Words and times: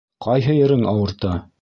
Ҡайһы 0.27 0.55
ерең 0.59 0.83
ауырта? 0.95 1.39